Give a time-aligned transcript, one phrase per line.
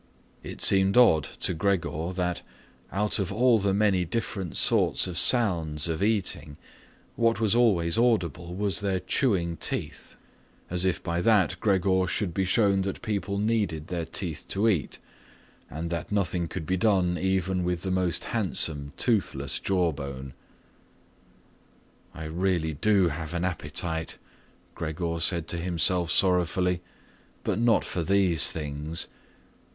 [0.41, 2.41] It seemed odd to Gregor that,
[2.91, 6.57] out of all the many different sorts of sounds of eating,
[7.15, 10.15] what was always audible was their chewing teeth,
[10.71, 14.97] as if by that Gregor should be shown that people needed their teeth to eat
[15.69, 20.33] and that nothing could be done even with the most handsome toothless jawbone.
[22.15, 24.17] "I really do have an appetite,"
[24.73, 26.81] Gregor said to himself sorrowfully,
[27.43, 29.05] "but not for these things.